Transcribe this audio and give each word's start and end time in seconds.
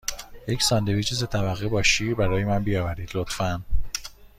یک 0.47 0.61
ساندویچ 0.63 1.13
سه 1.13 1.25
طبقه 1.25 1.67
با 1.67 1.83
شیر 1.83 2.15
برای 2.15 2.43
من 2.43 2.63
بیاورید، 2.63 3.09
لطفاً. 3.13 3.61